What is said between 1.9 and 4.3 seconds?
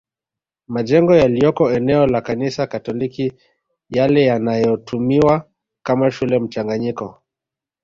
la Kanisa Katoliki yale